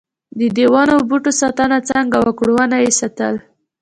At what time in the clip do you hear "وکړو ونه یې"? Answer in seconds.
2.21-2.91